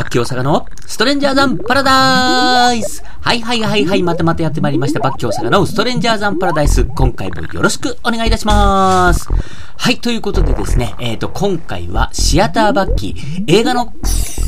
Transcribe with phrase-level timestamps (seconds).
[0.00, 5.00] バッキー大阪のストレンジャーザンパラダイスはいはいはいはい、またまたやってまいりました。
[5.00, 6.86] バッキー大阪のストレンジャーザンパラダイス。
[6.86, 9.28] 今回もよろしくお願いいたします。
[9.76, 13.92] はい、ということでですね、えっ、ー、と、今回はシアターバッキー、映画の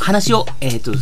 [0.01, 0.93] 話を、えっ、ー、と、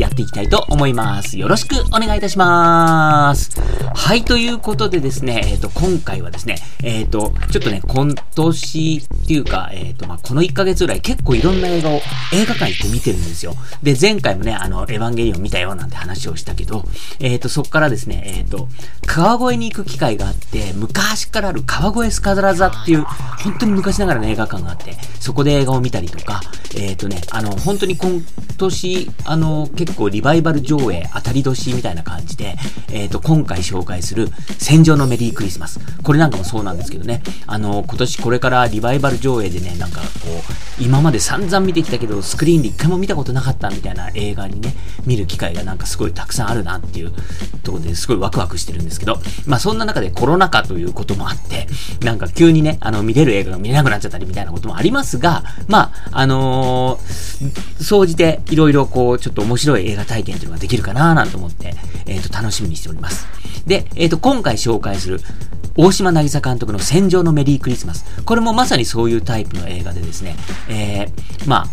[0.00, 1.38] やっていきたいと思います。
[1.38, 3.60] よろしくお願いいたします。
[3.94, 12.00] はい、ということでですね、えっ、ー、と、今回はですね、えっ、と、ちょっとね、今年っていうか、えっ、と、まあ、この1ヶ月ぐらい結構いろんな映画を
[12.32, 13.54] 映画館行って見てるんですよ。
[13.82, 16.84] で、前回もね、あの、エヴァンゲリオン見たよなんて話をしたけど、
[17.18, 18.68] えっ、と、そっからですね、えっ、と、
[19.06, 26.40] 川越に行く機会があって、昔からある川越スカドラ座っていう、本当に昔ながらの映画館があって、そこで映画を見たりとか、
[26.74, 28.24] えっ、とね、あの、本当に今
[28.56, 32.56] 年、あの、結構リバイバル上映当たり年みたいな感じで、
[32.92, 35.80] えっ、と、今回紹介する戦場のメリークリスマス。
[36.02, 40.06] これなんかもそうなんですけどね、あの、今年これからリバイバル上映でね、なんかこ
[40.78, 44.74] う、今まで散々見てきたけど、スクリーンで一回も見たことなかったみたいな映画にね、
[45.06, 47.12] 見る機会がなんかすごいたくさんあるなっていう
[47.62, 51.66] ところですごいワクワクしてるんですけど、まあそんな中でコロナ禍ということもあって、
[52.04, 61.74] なんか急にね、あの見れる映画が見れなくなっちゃったりみたいなこともありますが、まあ、あのー、総じていろいろこう、ちょっと面白い映画体験というのができるかななんて思って、
[62.06, 63.26] えっ、ー、と、楽しみにしております。
[63.66, 65.20] で、えっ、ー、と、今回紹介する、
[65.76, 68.04] 大島渚監督の戦場のメリークリスマス。
[68.24, 70.36] これもまさにそういうタイプの映画でですね、
[70.68, 71.66] えー、まあ、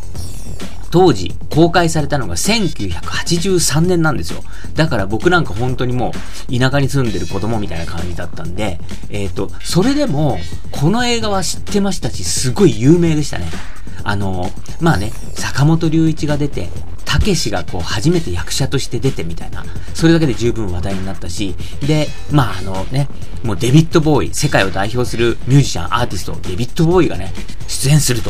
[0.90, 4.42] 当時公開されたのが1983年なんですよ。
[4.74, 6.12] だから僕なんか本当にも
[6.50, 10.38] う田舎に住んでる子供みたいな感じだったんで、えっ、ー、と、それでも
[10.72, 13.48] この映画は知ってましたし、すごい有名でしたね。
[14.04, 16.70] あの、まあね、坂本龍一が出て、
[17.08, 19.64] たけしがこう初めて役者として出てみたいな、
[19.94, 21.56] それだけで十分話題になったし、
[21.88, 23.08] で、まああのね、
[23.44, 27.34] もうデビッド・ボーイ、世界を代表するミュージシャン、アーティスト、デビッド・ボーイがね、
[27.68, 28.30] 出演すると。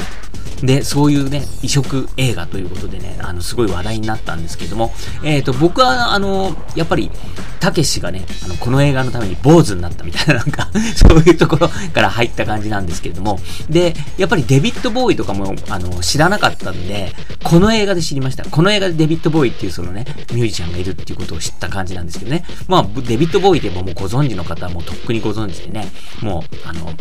[0.63, 4.91] で、そういうね、異色映画ということでね、あの、すごい話題になったんですけども、
[5.23, 7.11] えっ、ー、と、僕は、あの、やっぱり、
[7.59, 13.39] たけしがね、あの、この映画のために坊主になったみたいな、なんかそういうところから入った感じなんですけれども、
[13.69, 17.13] で、やっぱりデビッド・ボーイとかも、あの、知らなかったんで、
[17.43, 18.45] この映画で知りました。
[18.45, 22.43] この映画でデビッド・ボーイっていうそのね、ミュージシャンがいるっていうことを知った感じなんですけどね。
[22.67, 26.91] まあ、デビッド・ボーイでももうご存知の方はもうとっくにご存知でね、もう、あの、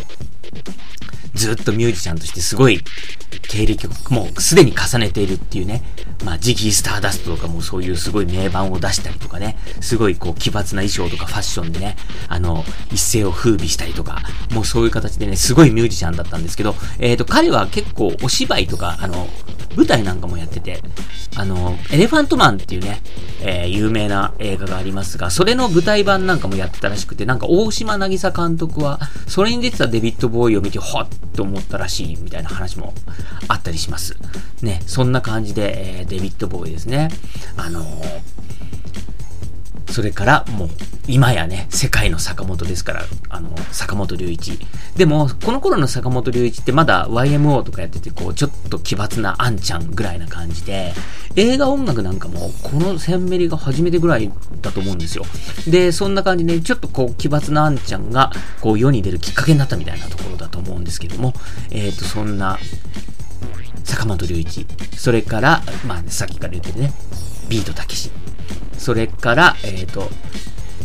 [1.35, 2.81] ずっとミュージシャンとしてすごい
[3.43, 5.83] 経歴をもうすでに重ねているっていうね、
[6.25, 11.97] まあ、ジギースターダストとかもそういうすごい名盤を出したりとかね、すごいこう奇抜な衣装とかファッションでね、
[12.29, 14.23] あの、一世を風靡したりとか、
[14.53, 19.29] もうそういう形でね、すごいミュージシャンだったんですけど、えっ、ー、と、彼は結構お芝居とか、あの、
[19.77, 20.81] 舞台なんかもやってて、
[21.37, 23.03] あの、エレファントマンっていうね、
[23.43, 32.95] えー、有名な映画がありますが、それの舞台版なんかもやってたらしくて、なんか大島渚監督は、それに出てたデビッド・ボーイを見て、ほっと思ったらしい、みたいな話も
[33.49, 34.17] あったりします。
[34.63, 37.11] ね、そんな感じで、えー、デビッド・ボーイですね。
[37.57, 38.37] あのー
[39.91, 40.69] それからもう、
[41.09, 44.59] 今やね、世界の坂本ですから、あの、坂本龍一。
[44.97, 50.93] でも、この頃の坂本龍一ってまだ YMO とかやってて、こう、ちょっと奇抜なあんちゃんぐらいな感じで、
[51.37, 54.31] 映画音楽なんかも、このセンメリが初めてぐらい
[54.63, 55.25] だと思うんですよ。
[55.69, 61.35] で、そんな感じで、ちょっとこう、奇抜なあんちゃんが、こう、世に出るきっかけになったみたいなところだと思うんですけども、
[61.71, 62.59] えっ、ー、と、そんな、
[63.85, 64.67] 坂本龍一。
[64.97, 66.93] それから、まあ、さっきから言ってるね、
[67.49, 68.11] ビートたけし。
[68.79, 70.09] それから、えっ、ー、と、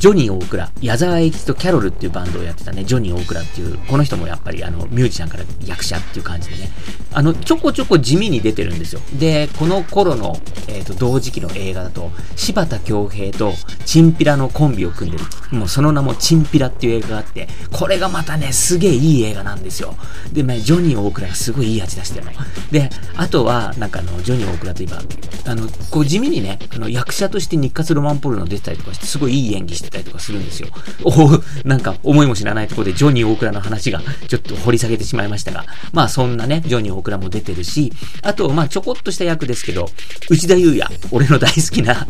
[0.01, 6.71] ジョニー大倉、矢沢永吉とキャロルっていうバンドをやってたね、ジョニー大倉っていう、この人もやっぱりあの、ミュージシャンから役者っていう感じでね、
[7.13, 9.01] あの、ちょこちょこ地味に出てるんですよ。
[9.19, 13.53] で、この頃の、えっ、ー、と、同時期の映画だと、柴田恭平と
[13.85, 19.93] チンピラのコンビを組んでる、もうその名もチンピラっていう映画があって、これがまたね、すげえいい映画なんですよ。
[20.33, 22.31] で、まあ、ジョニー大倉がすごいいい味出してるの。
[22.71, 25.03] で、あとは、なんかあの、ジョニー大倉といえば、
[25.51, 30.69] あの、こう地味にね、あの、役者として日活ロマンポルノ出てたりとかして、すごいいい演技してたりとかするんですよ。
[31.03, 37.91] おなんか思いも知らないところでジョニー大倉の話がちょっと掘り下げてしまいましたが、まあそんなね、ジョニー大倉も出てるし、
[38.23, 39.89] あと、まあちょこっとした役ですけど、
[40.29, 42.07] 内田祐也、俺の大好きな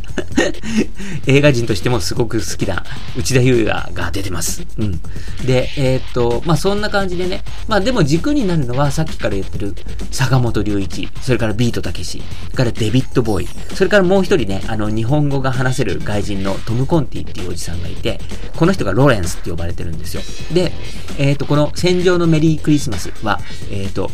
[1.27, 2.83] 映画人としてもすごく好きな
[3.17, 4.65] 内田祐也が出てます。
[4.77, 5.01] うん。
[5.45, 9.75] で、えー、っと、まあそんな感じでね、まあでも軸になるのはさっきから言ってる
[10.11, 18.19] 坂本龍一、それからビートたけし、それからデビッドボーイ、それからもう一人ね、あの日本語が話せる外人のトム・コンティっていうおじさんさんがいて、
[18.55, 20.21] この人がロレンスって呼ばれてるんですよ。
[20.53, 20.71] で、
[21.17, 23.39] えっ、ー、と、この戦場のメリークリスマスは、
[23.71, 24.11] えっ、ー、と、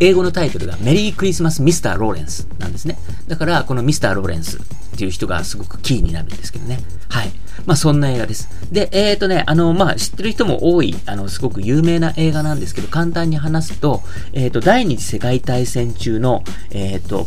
[0.00, 2.96] 英語のタイトルがメリークリスマスミスター・ローレンスなんですね。
[3.28, 4.60] だから、このミスター・ローレンスっ
[4.98, 6.78] ていう人がすごくキーになるんですけどね。
[7.10, 7.30] はい。
[7.66, 8.48] まあ、そんな映画です。
[8.72, 14.02] で、えっ、ー、とね、あの、まあ、知ってる人も多い、あの、すごく有名な映画なんですけど、簡単に話すと、
[14.32, 17.26] えっ、ー、と、第二次世界大戦中の、えっ、ー、と、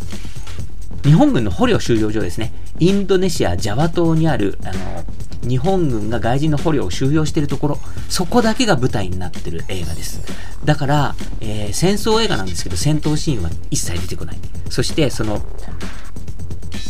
[1.04, 2.54] 日本軍の捕虜収容所ですね。
[2.80, 5.04] インドネシア・ジャワ島にある、あの、
[5.48, 7.80] 日本軍が外人の捕虜を収容しているところ、
[8.10, 10.22] そこだけが舞台になっている映画です。
[10.64, 14.38] だから、えー、戦争映画なんですけど、戦闘シーンは一切出てこない。
[14.70, 15.42] そして、その、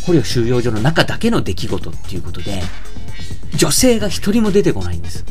[0.06, 2.62] 捕虜収容所の中だけの出来事っていうことで、
[3.56, 5.24] 女性が一人も出てこないんです。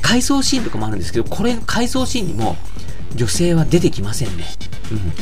[0.00, 2.56] 回想シーンとかもあるんですけど、これ、回想シーンにも
[3.14, 4.44] 女性は出てきませんね。
[4.92, 5.12] うん。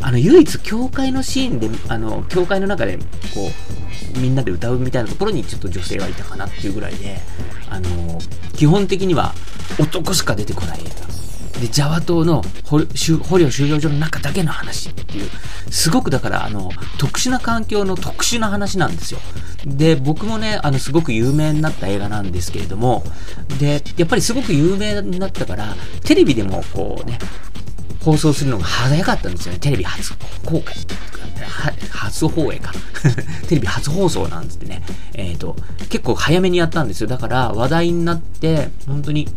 [0.00, 2.98] あの、唯一、教会のシーンで、あの、教会の中で、
[3.34, 3.50] こ
[4.14, 7.18] う、みんなで歌うみたいなところにちょっと女性はいたかなっていうぐらいで、
[7.70, 8.18] あの、
[8.54, 9.34] 基本的には
[9.78, 11.60] 男しか出てこない映画。
[11.60, 12.80] で、ジャワ島の捕
[13.38, 15.30] 虜収容所の中だけの話っていう、
[15.70, 19.20] すごくだから、あの、特殊な環境の特殊な話なんですよ。
[19.64, 23.04] で、僕もね、あの、すごく有名になった映画なんですけれども、
[23.58, 27.18] で、やっぱりすごく有名になったから、テレビでもこうね、
[28.06, 29.58] 放送するのが早かったんですよね。
[29.58, 30.14] テレビ初
[30.44, 30.76] 公開。
[31.90, 32.72] 初放映か。
[33.48, 34.80] テレビ初放送なんつってね。
[35.14, 35.56] えっ、ー、と、
[35.88, 37.08] 結構早めにやったんですよ。
[37.08, 39.28] だから話題になって、本当に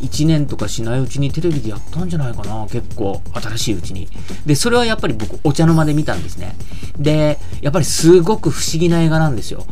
[0.00, 2.66] 1年とかしないうちにテレビでやったんじゃないかな。
[2.70, 4.08] 結構新しいうちに。
[4.46, 6.56] で、それはやっぱり僕お茶の間で見たんですね。
[6.98, 9.66] で、やっぱりすごく不思議な映画なんですよ。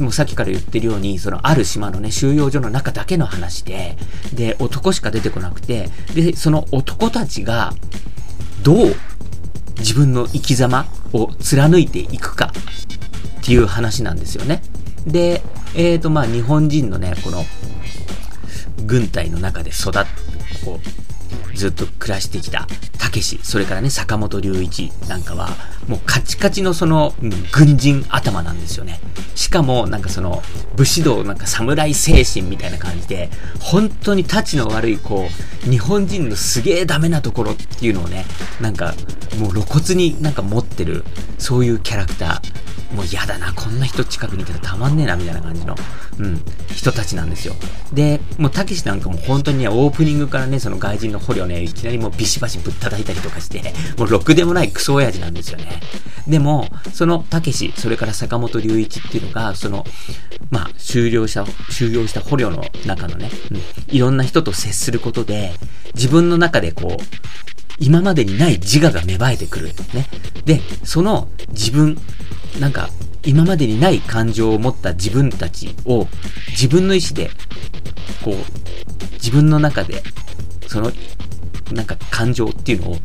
[0.00, 3.96] もうさっきから言ってるように、そのある島のね、収容所の中だけの話で、
[4.32, 7.74] で、男しか出てこなくて、で、その男たちが、
[8.64, 8.94] どう
[9.78, 12.50] 自分の生き様を貫いていくか
[13.40, 14.62] っていう話なんですよね。
[15.06, 15.42] で、
[15.74, 17.44] えっ、ー、と、まあ、日本人のね、この、
[18.86, 21.13] 軍隊の中で育って、こう、
[21.54, 22.66] ずっと暮らしてきた、
[22.98, 25.50] たけし、それからね、坂本龍一なんかは、
[25.88, 29.00] もうカチカチのその、うん、軍人頭なんですよね。
[29.34, 30.42] しかも、なんかその、
[30.76, 33.30] 武士道、なんか侍精神みたいな感じで、
[33.60, 35.28] 本当に立ちの悪い、こ
[35.66, 38.24] う、日本人のすげえダメなところっていうのをね、
[38.60, 38.94] なんか、
[39.38, 41.04] もう露骨になんか持ってる、
[41.38, 42.53] そういうキャラクター。
[42.94, 45.74] もう嫌だな、こんな人近くにいたらたまんねえな、みたいな感じの、
[46.18, 46.40] うん、
[46.74, 47.54] 人たちなんですよ。
[47.92, 55.80] で、もうたけしなんかも本当にね、オープニングからね、その外人の捕虜ね、いきなりもうビシバシぶったたいたりとかして、もうろくでもないクソ親父なんですよね。
[56.28, 59.84] でも、そのたけし、それから坂本龍一っていうのが、その、
[60.50, 63.60] まあ、終了した、収容した捕虜の中のね、うん、
[63.94, 65.52] いろんな人と接することで、
[65.94, 69.72] 自分の中でこう、今までにない自我が芽生えてくる。
[69.92, 70.08] ね。
[70.44, 71.98] で、その自分、
[72.60, 72.88] なんか、
[73.26, 76.06] 今までにない感情を持った自分たちを
[76.50, 77.30] 自分の意志で、
[78.22, 78.34] こう、
[79.14, 80.02] 自分の中で、
[80.66, 80.92] その、
[81.72, 82.96] なんか感情っていうのを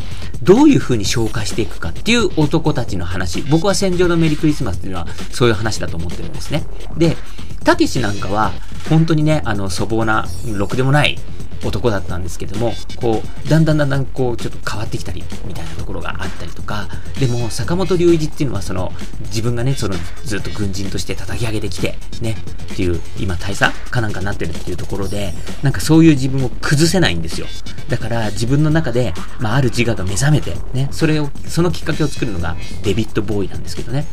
[0.43, 3.41] どういう風に消化していくかっていう男たちの話。
[3.43, 6.63] 僕は戦場のメリークリスマスっていうのはそういう話だと思ってるんですね。
[6.97, 7.15] で、
[7.63, 8.51] たけしなんかは
[8.89, 11.17] 本当にね、あの粗暴な、ろくでもない
[11.63, 16.87] 男だったんですけども、こう、だんだんだんだんこう、ちょっと変わってきたり、みたいなところがあったりとか、
[17.19, 22.37] でも、坂本龍一っていうのは、その、自分がね、その、ずっと軍人として叩き上げてきて、ね、
[22.73, 27.47] っていう、今、大佐かなんかなってるっていうところで、なんかそういう自分を崩せないんですよ。
[27.89, 34.05] だから、自分の中で、まあ、ある自我が目覚めて、ね、それを、そのきっかけを作るのが、デビッド・ボーイなんですけどね。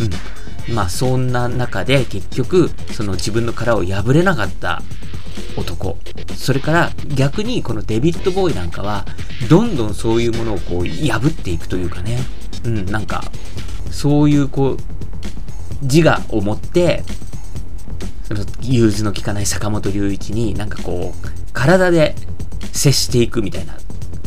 [0.00, 0.10] うん。
[0.68, 4.82] まあ、そんな中で、結局、その自分の殻を破れなかった
[5.56, 5.98] 男。
[6.36, 9.04] それから逆にこのデビッド・ボーイなんかは、
[9.48, 12.18] どんどんそういうものをこう破っていくというかね。
[12.64, 13.24] うん、なんか、
[13.90, 14.76] そういうこう、
[15.82, 17.02] 自我を持って、
[18.24, 22.14] その融通の利かない坂本龍一になんかこう、体で
[22.72, 23.74] 接していくみたいな、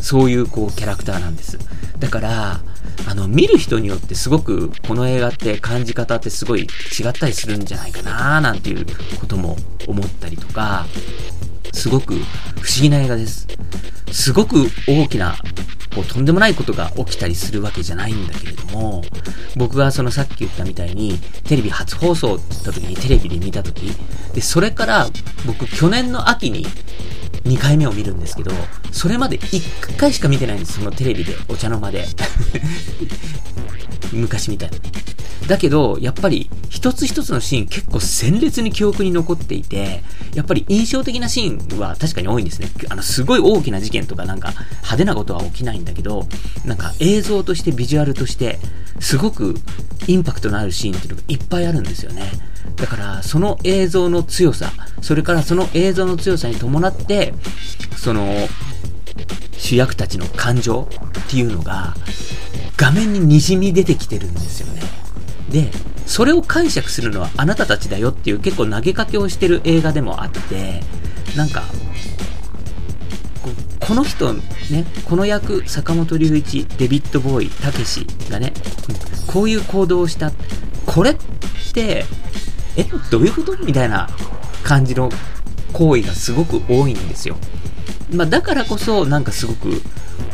[0.00, 1.58] そういうこうキャラクターなんです。
[1.98, 2.60] だから、
[3.08, 8.86] あの、見る人によってすごくこの映画って感じ方ってすごい違ったりするんじゃないかななんていう
[9.20, 10.86] ことも思ったりとか、
[11.72, 12.14] すごく
[12.60, 13.46] 不思議な映画です。
[14.10, 15.36] すごく大きな、
[15.94, 19.04] こう、とんでもないことが起きたりするわけじゃないんだけれども、
[19.56, 23.92] 僕がそのさっき言ったみたいに、テレビ初放送って言った時にテレビで見た時、
[24.34, 25.08] で、それから
[25.46, 26.66] 僕去年の秋に
[27.46, 28.50] 2回目を見るんですけど、
[28.92, 32.04] それまで1回しか見てないんです、そのテレビで、お茶の間で。
[34.12, 34.76] 昔みたいな。
[35.48, 40.02] だけど、やっぱり一つ一つのシーン結構鮮烈に記憶に残っていて、
[40.34, 42.68] やっぱり印象的なシーンは確かに多いんですね。
[42.88, 46.26] あの、すごい大きな事件とかなんか派手なことは起きないんだけど、
[46.64, 48.58] なんか映像としてビジュアルとして、
[49.00, 49.54] すごく
[50.06, 52.24] インパクトのあるシーンっていうのがいっぱいあるんですよね。
[52.76, 57.32] だから、その映像の強さ、それからその映像の強さに伴って、
[57.96, 58.48] その、
[59.56, 60.88] 主役たちの感情
[61.20, 61.94] っていうのが、
[62.76, 64.82] 画面に滲み出てきてるんですよね。
[65.50, 65.70] で、
[66.06, 70.82] それを解釈するのはあなたたちだよっていう結構投げかけをしてる映画でもあって、
[71.36, 71.64] なんか、
[73.80, 74.42] この人、ね、
[75.04, 78.52] この役、坂本龍一、デビッド・ボーイ、たけしがね、
[79.26, 80.32] こういう行動をした。
[80.84, 81.16] これっ
[81.72, 82.04] て、
[82.76, 84.08] え、どういうことみたいな
[84.64, 85.10] 感じの
[85.72, 87.36] 行為がすごく多いんですよ。
[88.12, 89.82] まあ、だからこそ、なんかすごく、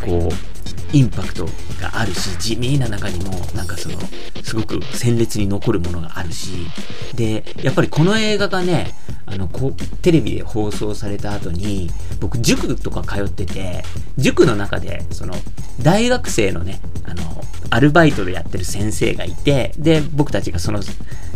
[0.01, 0.52] こう、
[0.93, 1.47] インパクト
[1.81, 3.99] があるし、地味な中にも、なんかその、
[4.43, 6.67] すごく鮮烈に残るものがあるし、
[7.15, 8.95] で、やっぱりこの映画がね、
[9.33, 13.85] あの、こう、テレビで放送された後に、僕、塾とか通ってて、
[14.19, 15.35] 塾の中で、その、
[15.81, 17.23] 大学生のね、あの、
[17.71, 20.81] アルバイトでやってる先生がいて、で、僕たちがその、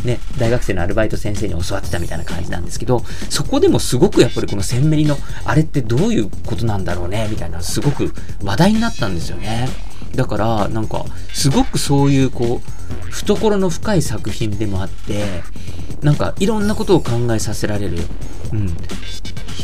[0.04, 8.12] ね、大学生のアルバイト先生に教わってたみたいな感じなんですけど、そこでもすごくやっぱりこのセンメリの、あれってどういうことなんだろうね、みたいな、すごく
[8.42, 9.68] 話題になったんですよね。
[10.16, 15.42] だから、なんか、すごくそういう、こう、懐の深い作品でもあって、
[16.02, 17.98] なんか、いろんなことを考えさせられる。
[18.52, 18.76] うん。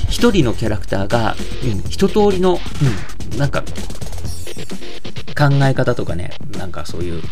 [0.08, 2.58] 一人のキャラクターが、うん、一通りの、
[3.32, 3.62] うん、なんか、
[5.36, 7.22] 考え方とかね、なんかそういう、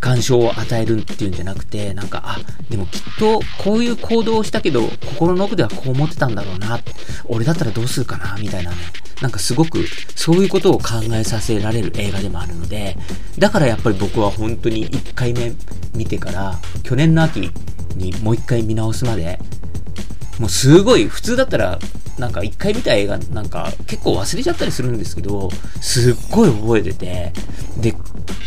[0.00, 2.38] 感傷を与えるっていうんじゃなくて、なんか、あ、
[2.68, 6.80] でもきっとこういう行動をしたけど、心の奥ではこう思ってたんだろうな。
[7.26, 8.76] 俺だったらどうするかなみたいなね。
[9.20, 9.84] なんかすごく、
[10.16, 12.96] そういうことを考えさせられる映画でもあるので、
[13.38, 15.52] だからやっぱり僕は本当に1回目
[15.94, 17.50] 見てから、去年の秋
[17.96, 19.38] にもう1回見直すまで、
[20.38, 21.78] もうすごい、普通だったら、
[22.18, 27.32] なんか一回見た映画なんか結構忘れちゃったりするんですけど、すっごい覚えてて、
[27.78, 27.94] で、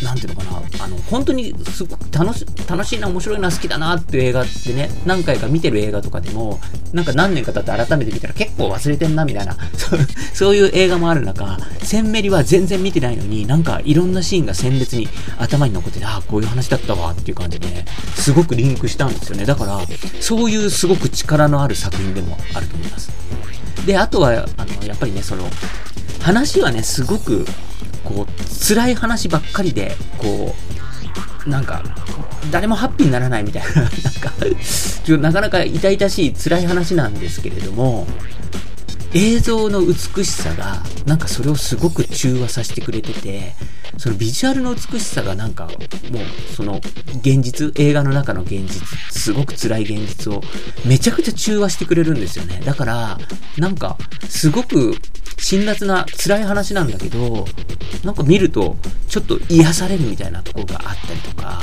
[0.01, 6.60] なんていうのかな、あの、本当にすごく楽し、楽しいな、面白いな、好きだなっていう映画ってね、何回か見てる映画とかでも、
[6.94, 10.00] なんか何年か経って改めて見たら結構忘れてんな、みたいな、 そう
[10.34, 19.46] そういう映画もある中、センメリは全然見てないのに、なんかいろんなシーンが鮮烈に頭に残って、ああ、こういう話だったわっていう感じでね、すごくリンクしたんですよね。
[19.46, 19.80] だから、
[20.20, 23.12] そういうすごく力のある作品でもあると思います。
[23.86, 25.50] で、あとは、あの、やっぱりね、その、
[26.22, 27.46] 話はね、すごく、
[28.03, 30.55] こう、辛い話ばっかりで、こ
[31.45, 31.83] う、なんか、
[32.51, 33.91] 誰もハッピーにならないみたいな、 なんか、
[35.03, 38.07] ちょなかなか痛々しい辛い話なんですけれども、
[39.13, 43.53] 映像の美しさが、なんかそれをすごく中和させてくれてて、
[43.97, 46.81] そのビジュアルの美しさがなんか、もう、その、
[47.21, 50.41] 現実、映画の中の現実、すごく辛い現実を、
[50.85, 52.62] めちゃくちゃ中和してくれるんですよね。
[52.65, 53.17] だから、
[53.57, 53.97] なんか、
[54.29, 54.95] すごく、
[55.38, 57.45] 辛辣な辛い話なんだけど、
[58.03, 61.62] なんか見ると、ちょっと癒されるみたいなところがあったりとか、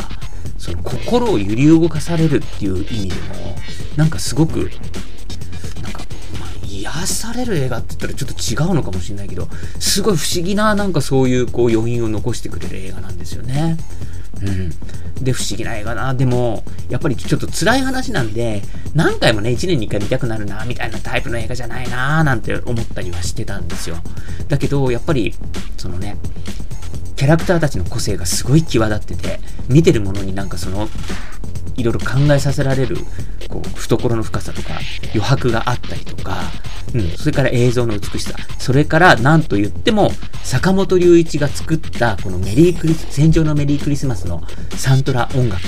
[0.58, 3.56] その心を揺り動かされるっていう意味でも、
[3.96, 4.70] なんかすごく、
[6.80, 13.76] 癒される映画って言ったらちょっと違うのかもしれないけど、すごい不思議な、なんかそういうこう余韻を残してくれる映画なんですよね。
[14.42, 14.70] うん。
[15.22, 16.14] で、不思議な映画な。
[16.14, 18.62] でも、やっぱりちょっと辛い話なんで、
[18.94, 23.98] 何回もね、1年に1回見たくなるな、みたいなタイプの映画じゃないな、なんて思ったりはしてたんですよ。
[24.48, 25.34] だけど、やっぱり、
[25.76, 26.16] そのね、
[27.16, 30.88] キャラクターたちの個性がすごい際立ってて、見てるものになんかその、
[31.76, 32.96] いろいろ考えさせられる、
[33.48, 34.74] こう、懐の深さとか、
[35.14, 36.38] 余白があったりとか、
[36.94, 40.10] うん、それから映像の美しさ、それから何と言っても、
[40.42, 44.42] 坂本龍一が作った、このメリークリス、戦場のメリークリスマスの
[44.76, 45.60] サントラ音楽。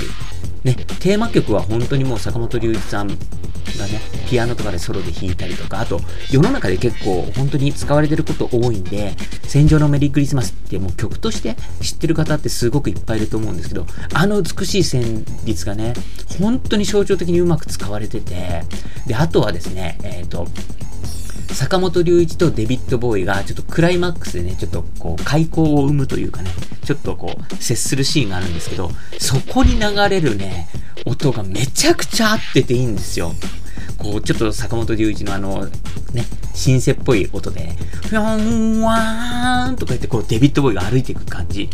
[0.63, 5.99] ね、テーマ曲は本当にもう坂本龍一さんがね、ピアノとかでソロで弾いたりとか、あと、
[6.31, 15.93] 世の中で結構本当に使われてること多いんで、戦場のメリークリスマスってもう曲として知ってる方ってすごくいっぱいいると思うんですけど、あの美しい旋律がね、
[16.39, 18.63] 本当に象徴的にうまく使われてて、
[19.05, 20.47] で、あとはですね、えっ、と、
[21.53, 26.51] 坂本龍一とデビッド・ボーイがちょっとクライマックスでね、ちょっとこう、開口を生むというかね、
[26.83, 30.67] ちょっとこう、接するシーンがあるんですけど、そこに流れるね、
[31.05, 33.33] 音がめちゃくちゃ合ってていいんですよ。
[33.97, 35.65] こう、ちょっと坂本龍一のあの、
[36.13, 37.75] ね、シンセっぽい音で、
[38.07, 41.69] ふよんわーんとか言って、こう、デビッド・ボーイが歩いていく感じ。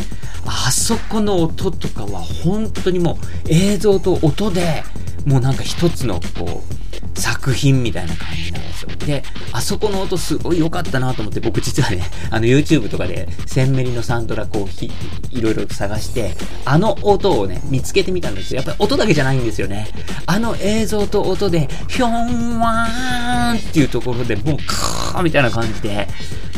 [0.46, 4.84] あそこの音とかは本当にもう映像と音で、
[5.26, 6.79] もうなんか一つのこう、
[7.20, 8.90] 作品みたいな感じなんですよ。
[9.06, 14.92] で、あそこの音すごい良かったなと思って、僕実はね、 あの YouTube とかで、センメリのサントラこうひ、
[15.32, 16.36] いろいろと探して、
[16.66, 18.58] あの音をね、見つけてみたんですよ。
[18.58, 19.88] やっぱり音だけじゃないんですよね。
[20.26, 26.08] あの映像と音で、ひょんわーんっていうところで、もうカーみたいな感じで、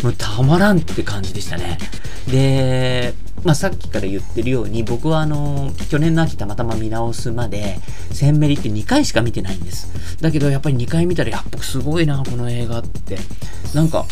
[0.03, 1.77] もうたまらんって感じでしたね。
[2.27, 7.77] で、まあ、さっきから言ってるように、僕はあの、去年の秋たまたま見直すまで、
[8.12, 9.89] センメリって2回しか見てないんです。
[10.21, 13.17] だけどやっぱり2回見たら、やっぱすごいな、この映画って。
[13.74, 14.05] なんか、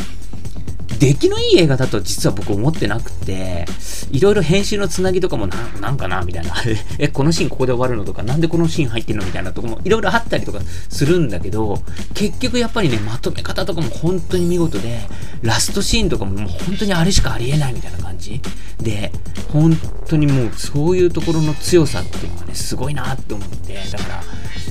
[0.99, 3.65] 出来のいい映画だと実は僕思ってなくて、
[4.11, 6.53] いろいろ編集のつなぎとかもな、なんかなみたいな。
[6.99, 11.81] え、このシーンここで終わるのとか、なんでこのシーン入ってんのみたいなとこもいろいろあったりとかするんだけど、
[12.13, 14.99] 結局やっぱりね、まとめ方とかも本当に見事で、
[15.41, 18.41] ラストシーンとかももう本当にあれしかありえないみたいな感じ
[18.81, 19.11] で、
[19.53, 19.77] 本
[20.07, 24.23] 当にもうそういうところの強さっていうのがね、すごいなって思って、だから、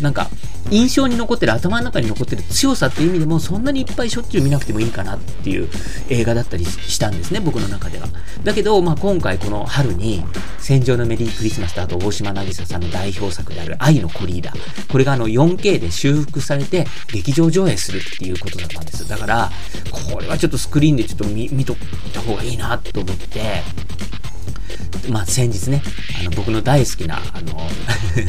[0.03, 0.29] なんか、
[0.71, 5.69] 印象に残ってる、頭の中に残ってる強さっていう意味でも、そんなにいっぱいしょっちゅう見なくてもいいかなっていう
[6.11, 8.09] 映画だったりしたんですね、僕の中では。
[8.45, 10.25] だけど、まあ、今回この春に、
[10.59, 14.93] 戦場のメリークリスマスとあと大島渚さんの代表作である愛のコリーダー。
[14.93, 19.09] これがあの 4K で修復されて劇場上映するっていうことだったんです。
[19.09, 19.51] だから、
[20.13, 21.77] これはちょっとスクリーンでちょっと見、見とい
[22.13, 23.63] た方がいいなと思って、
[25.11, 25.83] まあ、先日ね、
[26.21, 27.69] あの、僕の大好きな、あの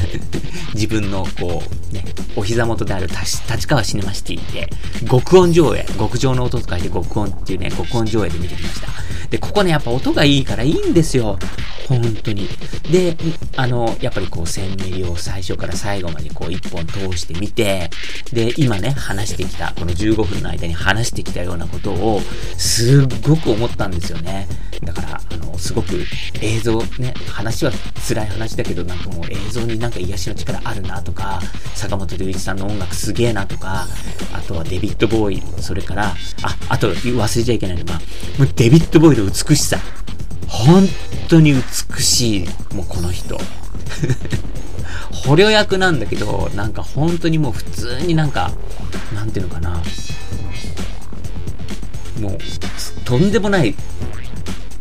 [0.73, 2.05] 自分の、こう、ね、
[2.39, 4.69] お膝元である立川シネマシティで、
[5.09, 8.87] 極音上映、極上の音と書いて極音っていうね、極音上映で見てきました。
[9.29, 11.37] で、ここね、やっぱ音がいいからいいんですよ。
[11.89, 12.47] 本当に。
[12.91, 13.17] で、
[13.57, 17.89] あの、やっぱりこう、1000ミリを最初から最後までこう、一本通してみて、
[18.31, 22.21] で、今ね、話してきた、この15分の間に話してきたようなことを、
[22.57, 24.47] すっごく思ったんですよね。
[24.83, 26.05] だから、あの、すごく
[26.41, 27.71] 映像、ね、話は
[28.07, 31.41] 辛い話だけど、なんかもう映像になんか癒しの力あるなとか、
[31.75, 33.87] 坂本龍一さんの音楽すげえなとか、
[34.33, 37.95] あとはデビッド・ボーイ、それから、あ、あと忘れちゃいけないのが、
[38.37, 39.79] もうデビッド・ボーイの美しさ。
[40.47, 40.87] 本
[41.27, 43.39] 当に美しい、もうこの人。
[45.25, 48.51] 捕虜役なんだけど、なんか本当にもう普通になんか、
[49.13, 49.81] なんていうのかな。
[52.19, 52.37] もう、
[53.05, 53.75] とんでもない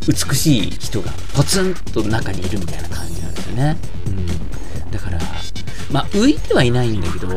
[0.07, 3.77] 美しい人がポツンと中にいるみたいな感じなんですよね。
[4.07, 4.91] うん。
[4.91, 5.19] だから、
[5.91, 7.27] まあ浮いてはいないんだけど、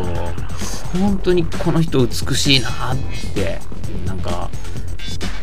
[0.92, 2.96] 本当にこの人美しいなっ
[3.34, 3.60] て、
[4.06, 4.50] なんか、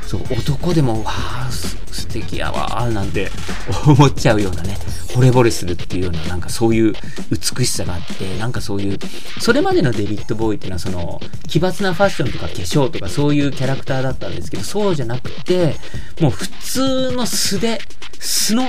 [0.05, 3.29] そう、男でも、わあ、素敵やわ、なんて
[3.85, 4.77] 思っちゃうようなね、
[5.09, 6.93] 惚れ惚れするっていうような、なんかそういう
[7.31, 8.97] 美しさがあって、なんかそういう、
[9.39, 15.75] それまでのデビッド・ボーイっていうのは、その、奇抜なファッションとか化粧とかそういうキャラクターだったんですけど、そうじゃなくて、
[16.21, 17.79] もう普通の素で、
[18.19, 18.63] 素の、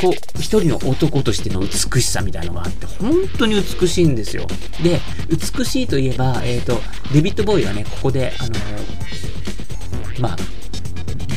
[0.00, 4.46] こう、一人の男としての美しさみたいなのがあって、本当に美しいんですよ。
[4.82, 6.80] で、美しいといえば、えっ、ー、と、
[7.12, 8.54] デビッド・ボーイはね、ここで、あの、
[10.20, 10.36] まあ、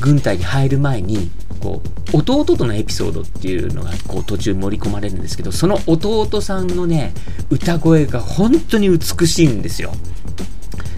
[0.02, 1.32] 軍隊に入る前に、
[1.64, 1.82] こ
[2.14, 7.14] う、弟とのエピソードっていうのが、こう、途中盛り込まれるんですけど、その弟さんのね、
[7.50, 9.94] 歌声が本当に美しいんですよ。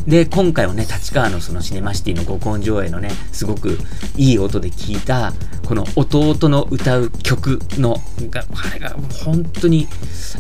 [0.07, 3.77] で、今回はね、立川のそのシネマシティの五根上映のね、すごく
[4.15, 5.33] いい音で聴いた、
[5.65, 7.97] この弟の歌う曲の、
[8.29, 9.87] が、あれが本当に、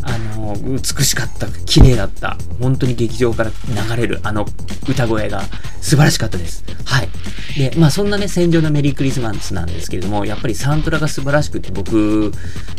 [0.03, 4.45] あの、美しかった、綺麗だった、本当に劇場から流れるあの
[4.87, 5.41] 歌声が
[5.81, 6.63] 素晴らしかったです。
[6.85, 7.09] はい。
[7.57, 12.31] で、まあそんなね、戦場のメリークリスマスなんですけれども、やっぱりサントラが素晴らしくて、僕、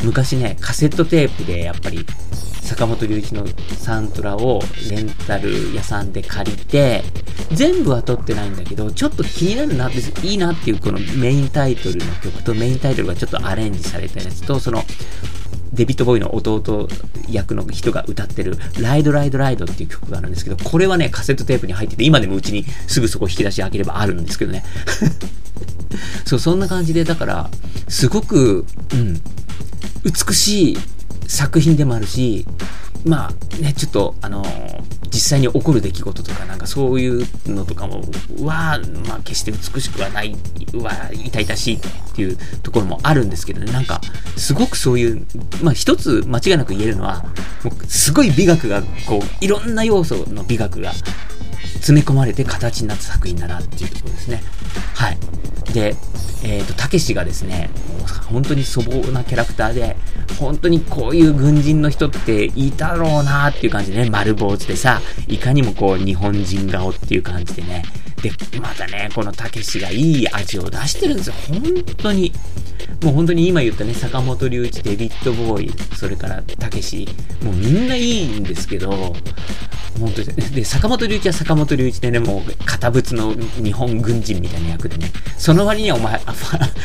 [0.05, 2.07] 昔ね、カセットテープでやっぱり、
[2.67, 3.47] 坂本龍一の
[3.79, 6.76] サントラをレンタル屋さんで借りて、
[7.53, 14.85] 全部は撮ってないんだけど、ちょっと気になるなって、いいなっていうこのメインタイトルの曲とメインタイトルがちょっとアレンジされたやつと、その、
[15.73, 16.89] デビッド・ボーイの弟
[17.29, 24.65] 役の人が歌ってる、ライド・ライド・ライドっていう曲があるんですけど、これはね、カセットテープに入ってて、今でもうちにすぐそこ引き出し開ければあるんですけどね。
[26.25, 27.51] そう、そんな感じで、だから、
[27.89, 29.21] すごく、うん、
[30.05, 30.79] 美しい
[31.27, 32.47] 作品でもあるし、
[33.05, 34.96] まあね、ちょっと、あのー、
[35.27, 38.03] 際に起こる出来事とか、なんかそういうのとかも、
[38.41, 40.37] は、まあ決して美しくはない、
[40.75, 41.81] は、痛々しいっ
[42.15, 44.01] ていうところもあるんですけどね、なんか、
[44.37, 45.27] すごくそういう、
[45.63, 47.25] まあ一つ間違いなく言えるのは、
[47.65, 50.93] もうすごい美学が、こう、いろんな要素の美学が
[51.75, 54.43] 詰め込まれて形になった作品だなっていうところですね。
[54.95, 55.19] はい。
[55.77, 55.95] で、
[56.43, 57.69] えっ、ー、と、たけしがですね、
[58.31, 59.97] 本当に粗暴なキャラクターで、
[60.41, 67.83] 本当にこういう軍人の人っていたろうなっていう感じでね、丸坊主でさ、いかにもこう日本人顔っていう感じでね、
[68.23, 71.35] で、またね、このたけしがいい味を出してるんですよ。
[71.49, 71.63] 本
[71.99, 72.33] 当に。
[73.03, 77.07] もう本当に今言ったね、坂本龍一、デビッド・ボーイ、それからたけし、
[77.43, 79.15] もうみんないいんですけど、
[79.97, 80.27] 本当に。
[80.29, 86.21] で、坂本龍一は坂本龍一でね、もう、堅物の日本軍人みたいな役でね、その割にはお前、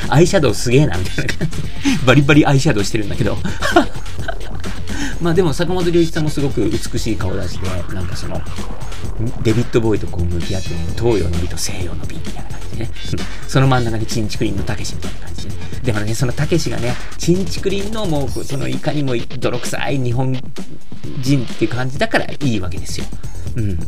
[0.10, 3.38] アイシャドウすげえな、みたいな感じ、バリバリアイシャドウしてるんだけど、
[5.21, 8.41] まあでも坂本龍一さんもすごく美しい顔出しで、なんかその、
[9.43, 12.91] デビッド・ボーイとこう向き合ってね、東洋の美と西洋の美みたいな感じでね、
[13.47, 15.56] その真ん中にチンチクリンのたけしみたいな感じでね。
[15.84, 20.32] でもね、そのたけしがね、チンチクリンのもう、そのいかにも泥臭い日本
[21.22, 23.06] 人っていう感じだからいいわけですよ。
[23.56, 23.80] うん。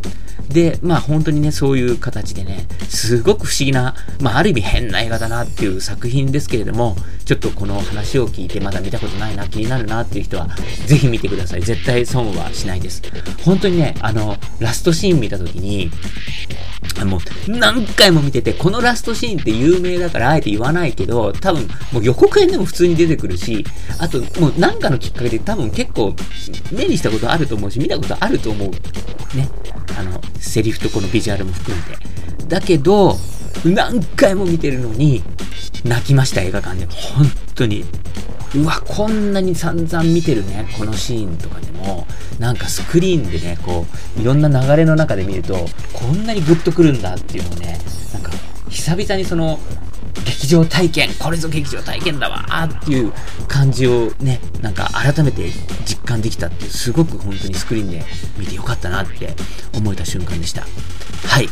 [0.50, 10.50] で、まあ本当にね、そういう形でね、すごく不思議な、まあある意味変な映画だなっていう作品ですけれども、ちょっとこの話を聞いてまだ見たことないな、気になるなっていう人は、
[10.86, 11.62] ぜひ見てください。
[11.62, 13.02] 絶対損はしないです。
[13.44, 15.92] 本当にね、あの、ラストシーン見た時に、
[17.06, 23.66] もう何回も見てて、このラストシーンって有名だからあえて言わないけど、多分もう予告編でも普通に出てくるし、
[24.00, 26.16] あともう何かのきっかけで多分結構
[26.72, 28.70] 目にしたことあると思うし、見たことあると思う。
[29.38, 29.50] ね。
[29.98, 31.98] あの、セリフとこのビジュアルも含めて。
[32.48, 33.18] だけど、
[33.66, 35.24] 何回も見てるのに、
[35.84, 36.86] 泣きました、映画館で。
[36.86, 37.26] 本
[37.56, 37.86] 当に。
[38.56, 42.06] うわ、こんなに散々見てるね、このシーンとかでも、
[42.40, 43.86] なんかスクリーンでね、こ
[44.18, 47.80] う、いろんな流れの中で見ると、こんなにグッとくるんだっていうのをね、
[48.14, 48.32] なんか、
[48.70, 49.60] 久々にその、
[50.26, 53.14] 劇場体験、これぞ劇場体験だわーっていう
[53.48, 55.50] 感じをね、なんか改めて
[55.86, 58.04] 実感できたっていう、すごく本当にスクリーンで
[58.38, 59.34] 見てよかったなって
[59.74, 60.66] 思えた瞬間でした。
[61.28, 61.50] はい。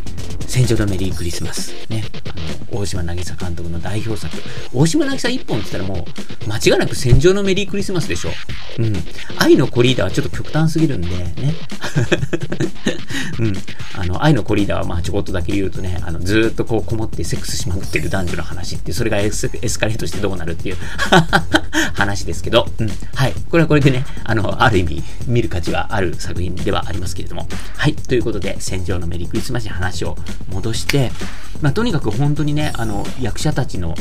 [0.48, 1.74] 戦場のメリークリスマス。
[1.90, 2.04] ね。
[2.26, 4.36] あの、大島渚監督の代表作。
[4.74, 8.32] 大島渚一本って言ったらもう、間違いなく戦場のメリークリスマスでしょ。
[8.80, 8.94] うん。
[9.38, 11.34] 愛のコリーダーはちょっと極端すぎるんで、ね。
[13.40, 13.54] うん。
[13.96, 20.78] あの、愛のコリーダーはまあちょこっとだけ言うとね、あの、ずっとこうこもってセックスしまくってる男女の話って、それがエスエスカレートしてどうなるっていう
[21.94, 22.90] 話ですけど、うん。
[23.14, 23.34] はい。
[23.50, 27.48] これはこれでね、あの、ある意味、見る価値はある作品ではありますけれども。
[27.76, 27.94] はい。
[27.94, 30.18] ということで、戦場のメリークリスマスに話を
[30.52, 31.12] 戻して、
[31.62, 33.96] まあ、とにかく本当にね、あの、役者たちの、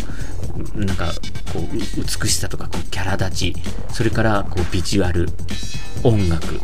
[0.75, 1.13] なんか、
[1.53, 3.55] こう、美しさとか、こう、キャラ立ち、
[3.93, 5.29] それから、こう、ビジュアル、
[6.03, 6.61] 音楽、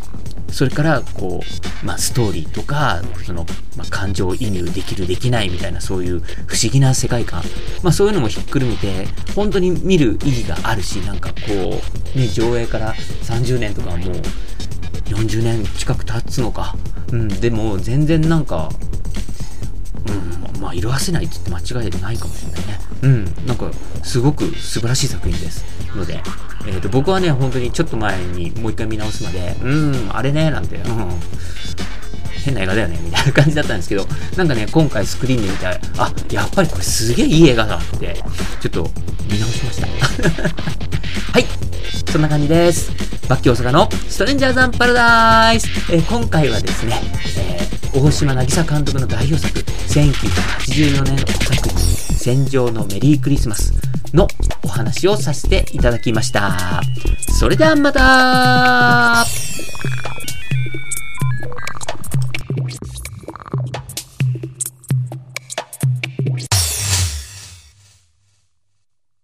[0.51, 7.43] それから、こう、まあ、ストーリーとか、その、まあ、感情移入できる、できないみたいな、そういう不思議な世界観。
[7.83, 11.81] まあ、そういうのもひっくるめて、本当に見る意義があるし、なんかこ
[12.15, 14.21] う、ね、上映から30年とかもう、
[15.05, 16.75] 40年近く経つのか。
[17.11, 18.69] うん、でも、全然なんか、
[20.07, 22.79] うん、まあ、色あせないって言って間違いないかもしれないね。
[23.01, 23.71] うん、なんか、
[24.03, 25.65] すごく素晴らしい作品です。
[25.95, 26.21] ので、
[26.67, 30.83] えーと、僕はね、本当にちょっと前にもう一回見直すまで、うん、あれね、なんて、うん、
[32.45, 38.15] 変な映画だよね、みたいな感じだったんですけど、なんかね、今回スクリーンで見たら、あ、やっぱりこれすげえいい映画だって、
[38.61, 38.89] ちょっと
[39.31, 39.87] 見直しました。
[41.33, 41.45] はい、
[42.11, 42.91] そんな感じです。
[43.27, 46.93] バッキー大阪のストレンジャーザンパラダイス、えー、今回はですね、
[47.37, 51.77] えー、大島渚監督の代表作、1984年作品、
[52.17, 53.73] 戦場のメリークリスマス
[54.13, 54.27] の
[54.63, 56.81] お話をさせていただきました。
[57.37, 59.25] それではまた